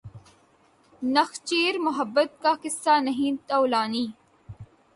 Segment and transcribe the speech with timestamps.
[1.01, 4.05] نخچیر محبت کا قصہ نہیں طولانی